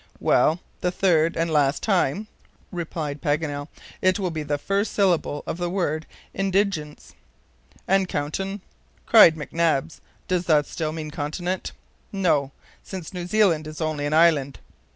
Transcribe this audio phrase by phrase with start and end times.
[0.19, 2.25] _""Well, the third and last time,"
[2.71, 3.67] replied Paganel,
[4.01, 7.13] "it will be the first syllable of the word INDIGENCE."
[7.87, 8.61] "And CONTIN?"
[9.05, 9.99] cried McNabbs.
[10.27, 11.71] "Does that still mean CONTINENT?"
[12.11, 12.51] "No;
[12.81, 14.57] since New Zealand is only an island."